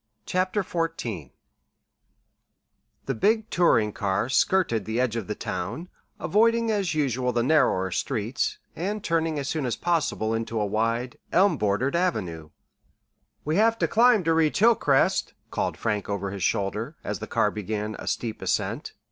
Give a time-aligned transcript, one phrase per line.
[0.25, 1.29] CHAPTER XIV
[3.05, 5.89] The big touring car skirted the edge of the town,
[6.19, 11.19] avoiding as usual the narrower streets, and turning as soon as possible into a wide,
[11.31, 12.49] elm bordered avenue.
[13.45, 17.51] "We have to climb to reach Hilcrest," called Frank over his shoulder, as the car
[17.51, 18.93] began a steep ascent.